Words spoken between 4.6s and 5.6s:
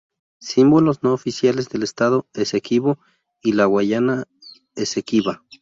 Esequiba.